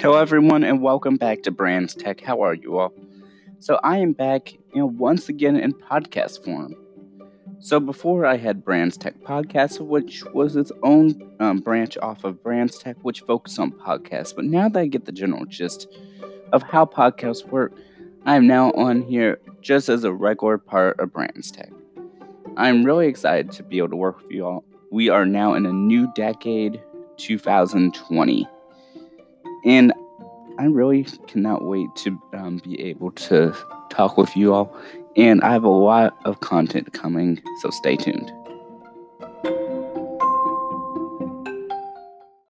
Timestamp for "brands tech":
1.50-2.20, 8.64-9.18, 12.44-12.96, 21.12-21.72